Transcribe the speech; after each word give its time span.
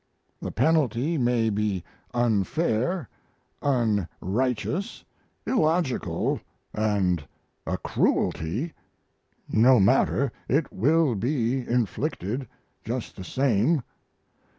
The 0.41 0.49
penalty 0.51 1.19
may 1.19 1.51
be 1.51 1.83
unfair, 2.11 3.07
unrighteous, 3.61 5.05
illogical, 5.45 6.39
and 6.73 7.23
a 7.67 7.77
cruelty; 7.77 8.73
no 9.47 9.79
matter, 9.79 10.31
it 10.49 10.73
will 10.73 11.13
be 11.13 11.59
inflicted 11.69 12.47
just 12.83 13.15
the 13.15 13.23
same. 13.23 13.83